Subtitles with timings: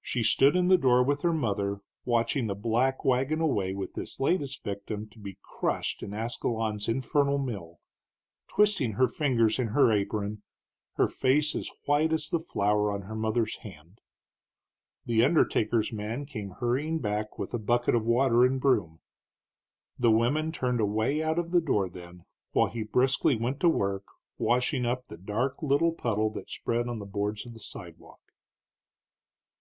[0.00, 4.20] She stood in the door with her mother, watching the black wagon away with this
[4.20, 7.80] latest victim to be crushed in Ascalon's infernal mill,
[8.46, 10.44] twisting her fingers in her apron,
[10.94, 13.98] her face as white as the flour on her mother's hands.
[15.04, 19.00] The undertaker's man came hurrying back with a bucket of water and broom.
[19.98, 24.06] The women turned away out of the door then, while he briskly went to work
[24.38, 28.20] washing up the dark little puddle that spread on the boards of the sidewalk.